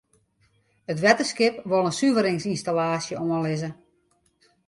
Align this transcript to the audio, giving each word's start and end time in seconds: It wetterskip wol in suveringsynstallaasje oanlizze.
It 0.91 1.01
wetterskip 1.03 1.55
wol 1.69 1.87
in 1.89 1.97
suveringsynstallaasje 1.99 3.15
oanlizze. 3.25 3.69